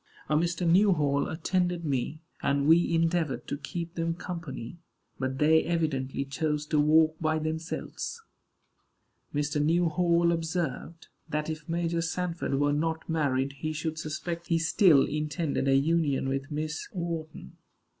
A 0.29 0.35
Mr. 0.35 0.67
Newhall 0.67 1.27
attended 1.29 1.85
me, 1.85 2.23
and 2.41 2.65
we 2.65 2.91
endeavored 2.95 3.45
to 3.47 3.55
keep 3.55 3.93
them 3.93 4.15
company; 4.15 4.79
but 5.19 5.37
they 5.37 5.63
evidently 5.63 6.25
chose 6.25 6.65
to 6.65 6.79
walk 6.79 7.17
by 7.19 7.37
themselves. 7.37 8.19
Mr. 9.31 9.63
Newhall 9.63 10.31
observed, 10.31 11.09
that 11.29 11.51
if 11.51 11.69
Major 11.69 12.01
Sanford 12.01 12.55
were 12.55 12.73
not 12.73 13.07
married 13.07 13.53
he 13.59 13.73
should 13.73 13.99
suspect 13.99 14.47
he 14.47 14.57
still 14.57 15.05
intended 15.05 15.67
a 15.67 15.75
union 15.75 16.27
with 16.27 16.49
Miss 16.49 16.87
Wharton. 16.91 17.57